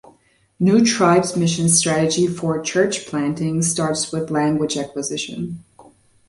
New 0.59 0.83
Tribes 0.83 1.37
Mission's 1.37 1.77
strategy 1.77 2.25
for 2.25 2.59
"church 2.59 3.05
planting" 3.05 3.61
starts 3.61 4.11
with 4.11 4.31
language 4.31 4.75
acquisition. 4.75 5.63